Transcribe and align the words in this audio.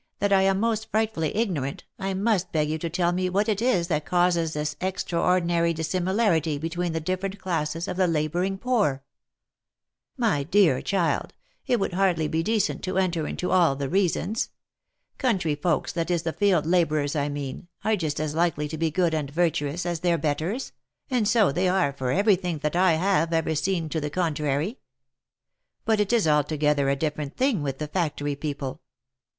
that 0.17 0.33
I 0.33 0.41
am 0.41 0.59
most 0.59 0.89
frightfully 0.89 1.35
ignorant, 1.35 1.83
I 1.99 2.15
must 2.15 2.51
beg 2.51 2.67
you 2.71 2.79
to 2.79 2.89
tell 2.89 3.11
me 3.11 3.29
what 3.29 3.47
it 3.47 3.61
is 3.61 3.87
that 3.89 4.03
causes 4.03 4.53
this 4.53 4.75
extraordinary 4.81 5.73
dissimilarity 5.75 6.57
between 6.57 6.93
the 6.93 6.99
different 6.99 7.37
classes 7.37 7.87
of 7.87 7.97
the 7.97 8.07
labouring 8.07 8.57
poor 8.57 8.95
V" 8.95 9.01
My 10.27 10.41
dear 10.41 10.81
child, 10.81 11.35
it 11.67 11.79
would 11.79 11.93
hardly 11.93 12.27
be 12.27 12.41
decent 12.41 12.83
to 12.85 12.97
enter 12.97 13.27
into 13.27 13.51
all 13.51 13.75
the 13.75 13.89
reasons. 13.89 14.49
Country 15.19 15.53
folks, 15.53 15.91
that 15.91 16.09
is 16.09 16.23
the 16.23 16.33
field 16.33 16.65
labourers 16.65 17.15
I 17.15 17.29
mean, 17.29 17.67
are 17.83 17.95
just 17.95 18.19
as 18.19 18.33
likely 18.33 18.67
to 18.69 18.79
be 18.79 18.89
good 18.89 19.13
and 19.13 19.29
virtuous, 19.29 19.85
as 19.85 19.99
their 19.99 20.17
betters, 20.17 20.71
and 21.11 21.27
so 21.27 21.51
they 21.51 21.67
are 21.69 21.93
for 21.93 22.09
every 22.09 22.37
thing 22.37 22.57
that 22.63 22.75
I 22.75 22.93
have 22.93 23.31
ever 23.31 23.53
seen 23.53 23.87
to 23.89 24.01
the 24.01 24.09
contrary. 24.09 24.79
But 25.85 25.99
it 25.99 26.11
is 26.11 26.27
altogether 26.27 26.89
a 26.89 26.95
different 26.95 27.37
thing 27.37 27.61
with 27.61 27.77
the 27.77 27.87
factory 27.87 28.35
people. 28.35 28.81